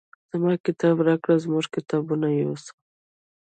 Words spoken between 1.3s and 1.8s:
زموږ